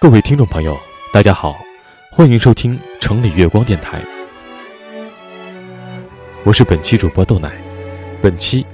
[0.00, 0.78] 各位听众朋友，
[1.12, 1.58] 大家好，
[2.12, 4.00] 欢迎收听城里月光电台，
[6.44, 7.60] 我是本期主播豆奶。
[8.22, 8.64] 本期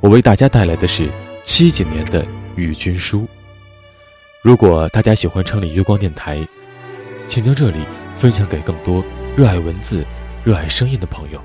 [0.00, 1.10] 我为大家带来的是
[1.44, 3.28] 七几年的与君书。
[4.40, 6.48] 如果大家喜欢城里月光电台，
[7.28, 7.84] 请将这里
[8.16, 9.04] 分享给更多
[9.36, 10.02] 热爱文字、
[10.42, 11.38] 热爱声音的朋友。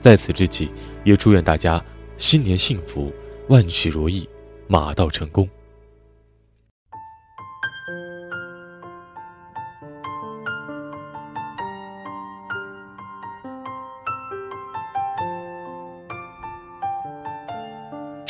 [0.00, 0.70] 在此之际，
[1.02, 1.84] 也祝愿大家
[2.18, 3.12] 新年幸福，
[3.48, 4.28] 万事如意，
[4.68, 5.48] 马到成功。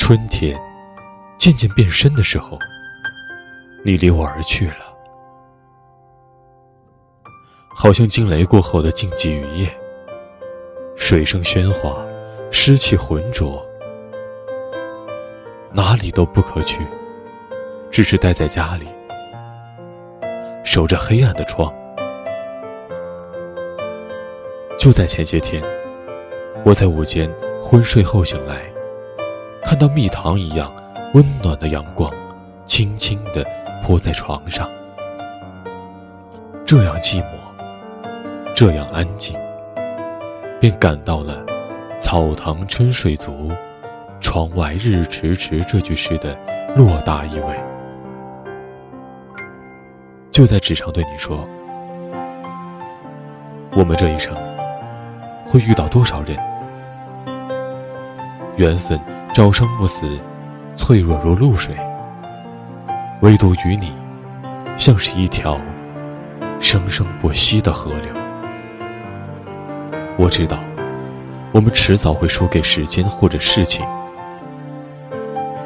[0.07, 0.57] 春天
[1.37, 2.57] 渐渐变深的时候，
[3.83, 4.85] 你离我而去了，
[7.75, 9.69] 好像惊雷过后的静寂雨夜。
[10.95, 11.97] 水声喧哗，
[12.51, 13.61] 湿气浑浊，
[15.73, 16.87] 哪里都不可去，
[17.91, 18.87] 只是待在家里，
[20.63, 21.69] 守着黑暗的窗。
[24.79, 25.61] 就在前些天，
[26.63, 27.29] 我在午间
[27.61, 28.71] 昏睡后醒来。
[29.67, 30.71] 看到蜜糖一样
[31.13, 32.09] 温暖的阳光，
[32.65, 33.45] 轻轻地
[33.83, 34.65] 铺在床上，
[36.65, 37.25] 这样寂寞，
[38.55, 39.37] 这样安静，
[40.57, 41.45] 便感到了
[41.99, 43.51] “草堂春睡足，
[44.21, 46.33] 窗外日迟迟”这句诗的
[46.77, 47.59] 偌大意味。
[50.31, 51.45] 就在纸上对你说
[53.75, 54.33] ：“我们这一生
[55.45, 56.37] 会遇到多少人？
[58.55, 58.97] 缘分。”
[59.37, 60.19] 朝生暮死，
[60.73, 61.77] 脆弱如露水。
[63.21, 63.93] 唯独与你，
[64.75, 65.61] 像是一条
[66.59, 68.11] 生生不息的河流。
[70.17, 70.57] 我知道，
[71.51, 73.85] 我们迟早会输给时间或者事情，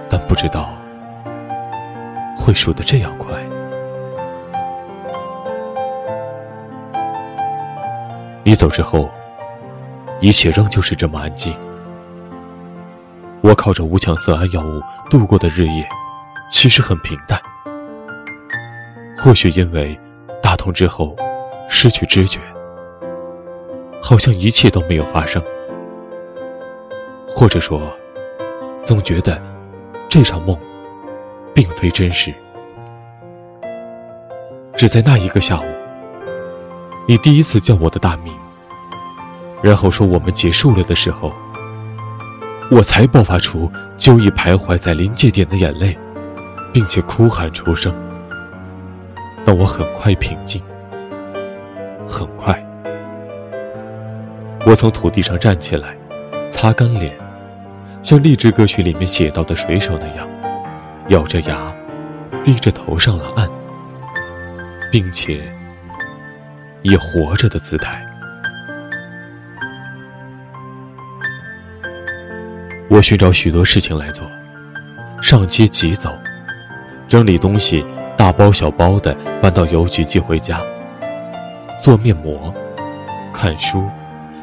[0.09, 0.69] 但不知道
[2.35, 3.41] 会输得这样快。
[8.43, 9.09] 你走之后，
[10.19, 11.55] 一切仍旧是这么安静。
[13.41, 15.87] 我靠着无羟色胺药物度过的日夜，
[16.49, 17.41] 其实很平淡。
[19.17, 19.99] 或许因为
[20.43, 21.15] 大痛之后
[21.67, 22.39] 失去知觉，
[24.01, 25.41] 好像一切都没有发生；
[27.27, 27.81] 或者说，
[28.83, 29.41] 总觉得
[30.07, 30.55] 这场梦
[31.53, 32.33] 并非真实。
[34.75, 35.65] 只在那一个下午，
[37.07, 38.33] 你第一次叫我的大名，
[39.63, 41.33] 然后说我们结束了的时候。
[42.71, 45.97] 我才爆发出久已徘徊在临界点的眼泪，
[46.71, 47.93] 并且哭喊出声。
[49.43, 50.63] 但我很快平静。
[52.07, 52.65] 很快，
[54.65, 55.97] 我从土地上站起来，
[56.49, 57.13] 擦干脸，
[58.01, 60.25] 像励志歌曲里面写到的水手那样，
[61.09, 61.73] 咬着牙，
[62.41, 63.49] 低着头上了岸，
[64.89, 65.43] 并且
[66.83, 68.01] 以活着的姿态。
[72.91, 74.29] 我寻找许多事情来做，
[75.21, 76.13] 上街急走，
[77.07, 77.85] 整理东西，
[78.17, 80.59] 大包小包的搬到邮局寄回家。
[81.81, 82.53] 做面膜，
[83.31, 83.81] 看书，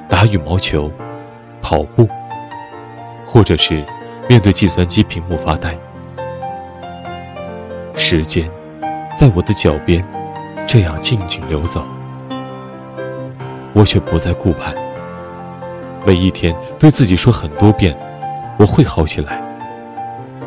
[0.08, 0.91] 打羽毛球，
[1.60, 2.08] 跑步，
[3.22, 3.84] 或者是
[4.31, 5.76] 面对计算机屏幕发呆。
[7.94, 8.50] 时间，
[9.14, 10.03] 在我的脚边，
[10.66, 11.84] 这样静静流走，
[13.75, 14.75] 我却不再顾盼。
[16.06, 17.94] 每一天对自己说很多遍。
[18.58, 19.41] 我会好起来，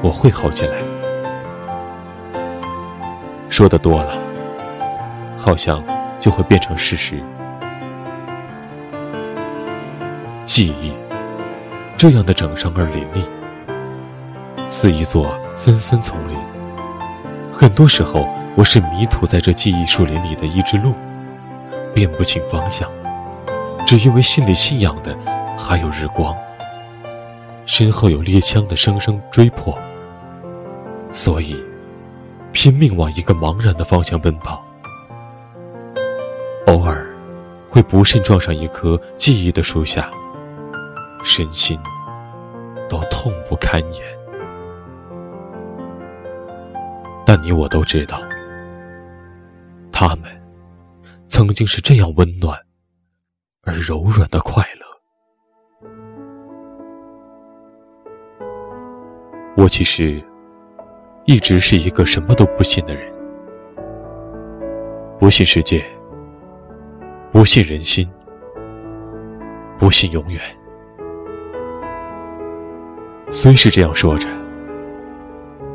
[0.04, 0.78] 我会好起来。
[3.48, 4.18] 说的多了，
[5.38, 5.82] 好像
[6.20, 7.24] 就会变成事实。
[10.44, 10.94] 记忆，
[11.96, 13.24] 这样的整声而凌厉，
[14.68, 16.38] 似一座森森丛林。
[17.54, 20.94] 很多时候，我是迷途在这记忆树林里的一只鹿，
[21.94, 22.90] 辨不清方向，
[23.86, 25.16] 只因为心里信仰的
[25.58, 26.36] 还有日光。
[27.66, 29.78] 身后有猎枪的声声追迫，
[31.12, 31.64] 所以
[32.52, 34.64] 拼命往一个茫然的方向奔跑。
[36.68, 37.08] 偶尔
[37.68, 40.10] 会不慎撞上一棵记忆的树下，
[41.24, 41.80] 身心
[42.90, 44.04] 都痛不堪言。
[47.26, 48.22] 但你我都知道，
[49.92, 50.24] 他们
[51.28, 52.60] 曾经是这样温暖
[53.64, 54.81] 而柔软的快乐。
[59.62, 60.20] 我其实
[61.26, 63.14] 一直是一个什么都不信的人，
[65.20, 65.86] 不信世界，
[67.32, 68.10] 不信人心，
[69.78, 70.42] 不信永远。
[73.28, 74.28] 虽是这样说着，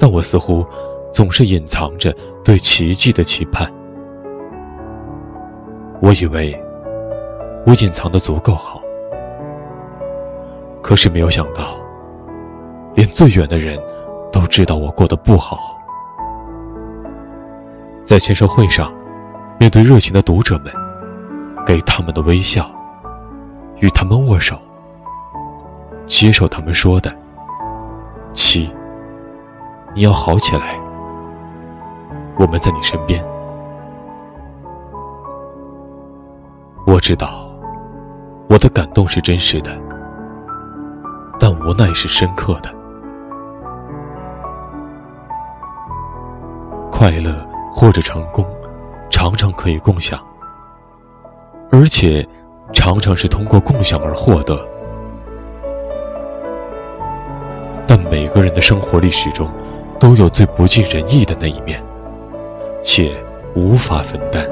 [0.00, 0.66] 但我似乎
[1.12, 2.12] 总是隐藏着
[2.44, 3.72] 对奇迹的期盼。
[6.02, 6.60] 我以为
[7.64, 8.82] 我隐藏的足够好，
[10.82, 11.78] 可是没有想到，
[12.96, 13.78] 连最远的人
[14.32, 15.76] 都知道我过得不好。
[18.06, 18.90] 在签售会上，
[19.60, 20.72] 面对热情的读者们，
[21.66, 22.70] 给他们的微笑，
[23.80, 24.58] 与他们握手，
[26.06, 27.14] 接受他们说的
[28.32, 28.70] “七，
[29.94, 30.80] 你要好起来，
[32.38, 33.22] 我们在你身边。”
[36.86, 37.46] 我知道，
[38.48, 39.78] 我的感动是真实的，
[41.38, 42.74] 但无奈是深刻的。
[47.06, 47.32] 快乐
[47.72, 48.44] 或者成功，
[49.10, 50.20] 常常可以共享，
[51.70, 52.28] 而且
[52.72, 54.66] 常常是通过共享而获得。
[57.86, 59.48] 但每个人的生活历史中，
[60.00, 61.80] 都有最不尽人意的那一面，
[62.82, 63.16] 且
[63.54, 64.44] 无法分担。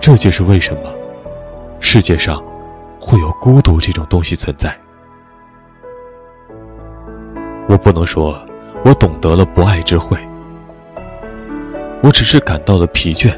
[0.00, 0.90] 这就是为什么
[1.80, 2.42] 世界上
[2.98, 4.74] 会有孤独这种东西存在。
[7.68, 8.42] 我不能说
[8.86, 10.18] 我懂得了不爱之慧，
[12.02, 13.34] 我只是感到了疲倦，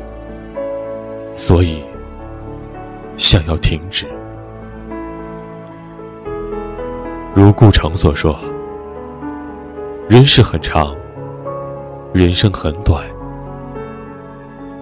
[1.34, 1.82] 所以
[3.16, 4.06] 想要停止。
[7.34, 8.38] 如顾城所说
[10.08, 10.94] ：“人世很长，
[12.12, 13.04] 人生很短，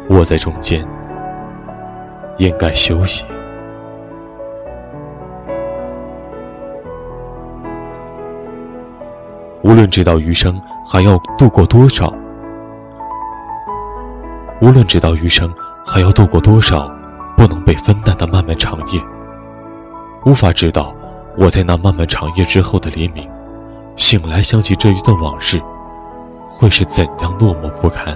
[0.08, 0.86] 我在中间。”
[2.38, 3.26] 应该休息。
[9.62, 12.10] 无论直到余生还要度过多少，
[14.60, 15.52] 无论直到余生
[15.86, 16.90] 还要度过多少
[17.34, 19.02] 不能被分担的漫漫长夜，
[20.26, 20.94] 无法知道
[21.38, 23.26] 我在那漫漫长夜之后的黎明，
[23.96, 25.60] 醒来想起这一段往事，
[26.50, 28.14] 会是怎样落寞不堪。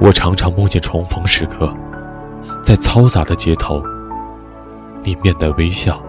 [0.00, 1.72] 我常常梦见重逢时刻，
[2.64, 3.80] 在嘈杂的街头，
[5.04, 6.02] 你面带微笑，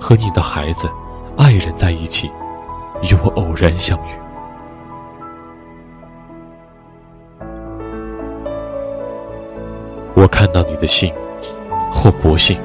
[0.00, 0.88] 和你的孩子、
[1.36, 2.30] 爱人在一起，
[3.02, 4.25] 与我偶然相遇。
[10.16, 11.12] 我看到你的幸
[11.92, 12.58] 或不幸，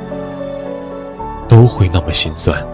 [1.47, 2.65] 都会那么心酸，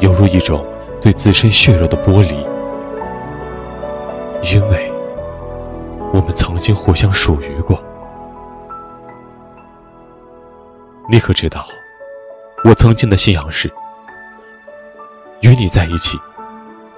[0.00, 0.64] 犹如一种
[1.00, 2.44] 对自身血肉的剥离，
[4.52, 4.90] 因为。
[6.12, 7.78] 我们曾经互相属于过，
[11.10, 11.66] 你可知道，
[12.64, 13.70] 我曾经的信仰是：
[15.40, 16.16] 与你在一起，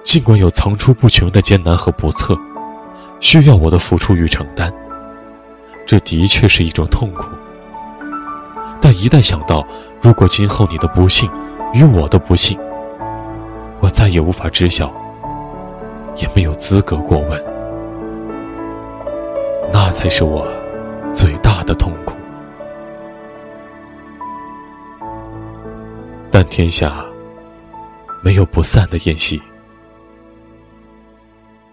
[0.03, 2.37] 尽管有层出不穷的艰难和不测，
[3.19, 4.71] 需要我的付出与承担，
[5.89, 7.25] 这的确是一种痛苦。
[8.79, 9.65] 但一旦想到，
[9.99, 11.27] 如果今后你的不幸
[11.73, 12.59] 与我的不幸，
[13.79, 14.93] 我再也无法知晓，
[16.15, 17.43] 也没有资格过问。
[19.73, 20.47] 那才是我
[21.11, 22.13] 最大的痛苦。
[26.29, 27.03] 但天下
[28.21, 29.41] 没有不散的宴席。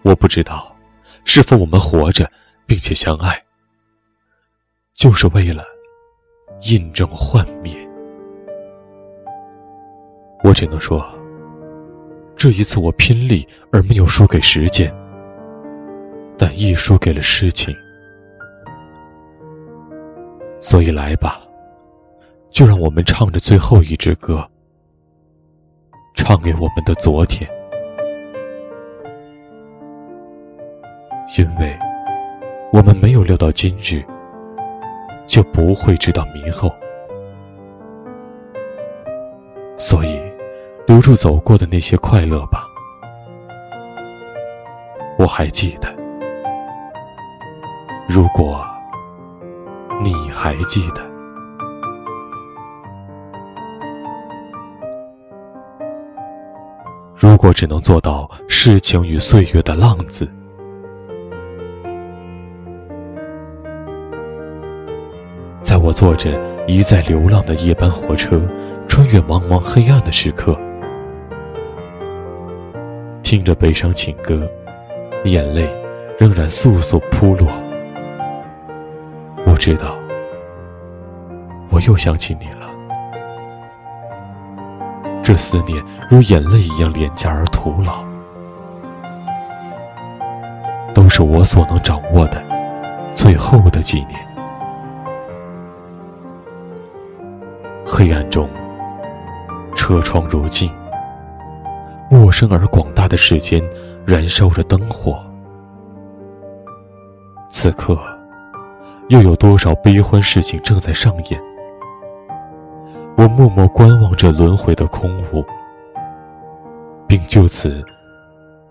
[0.01, 0.75] 我不知道，
[1.23, 2.27] 是否我们活着
[2.65, 3.39] 并且相爱，
[4.97, 5.63] 就是为了
[6.63, 7.71] 印证幻灭。
[10.43, 11.05] 我只能说，
[12.35, 14.91] 这一次我拼力而没有输给时间，
[16.35, 17.75] 但亦输给了诗情。
[20.59, 21.39] 所以来吧，
[22.49, 24.43] 就让我们唱着最后一支歌，
[26.15, 27.47] 唱给我们的昨天，
[31.37, 31.77] 因为
[32.73, 34.03] 我们没有料到今日，
[35.27, 36.73] 就不会知道明后。
[39.77, 40.19] 所以，
[40.87, 42.65] 留住走过的那些快乐吧。
[45.19, 45.93] 我还记得，
[48.09, 48.65] 如果。
[50.03, 51.01] 你还记得？
[57.15, 60.31] 如果只能做到事情与岁月的浪子，
[65.87, 68.41] 我坐着一再流浪的夜班火车，
[68.89, 70.53] 穿越茫茫黑暗的时刻，
[73.23, 74.45] 听着悲伤情歌，
[75.23, 75.65] 眼泪
[76.19, 77.47] 仍然簌簌扑落。
[79.45, 79.95] 我知道，
[81.69, 82.67] 我又想起你了。
[85.23, 88.03] 这思念如眼泪一样廉价而徒劳，
[90.93, 92.43] 都是我所能掌握的
[93.13, 94.26] 最后的纪念。
[97.97, 98.47] 黑暗中，
[99.75, 100.71] 车窗如镜，
[102.11, 103.59] 陌生而广大的世间，
[104.05, 105.17] 燃烧着灯火。
[107.49, 107.97] 此刻，
[109.09, 111.41] 又有多少悲欢事情正在上演？
[113.17, 115.43] 我默默观望着轮回的空无，
[117.07, 117.83] 并就此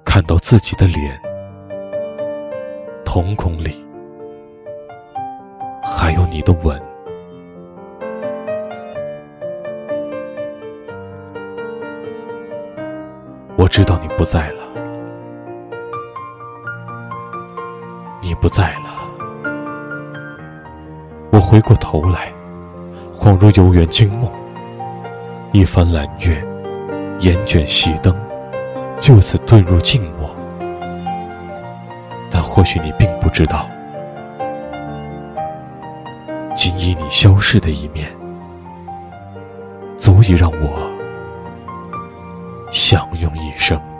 [0.04, 1.20] 看到自己的脸，
[3.04, 3.84] 瞳孔里
[5.82, 6.80] 还有你的吻。
[13.66, 14.58] 我知道你不在了，
[18.22, 19.02] 你不在了。
[21.32, 22.32] 我回过头来，
[23.12, 24.30] 恍如游园惊梦。
[25.50, 26.46] 一番揽月，
[27.22, 28.14] 烟卷熄灯，
[29.00, 30.30] 就此遁入静默。
[32.30, 33.68] 但或许你并不知道，
[36.54, 38.08] 仅以你消逝的一面，
[39.96, 40.95] 足以让我。
[42.72, 43.95] 享用一生。